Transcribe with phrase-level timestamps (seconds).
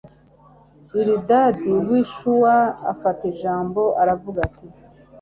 [0.91, 2.55] bilidadi w'i shuwa
[2.91, 4.65] afata ijambo, aravuga ati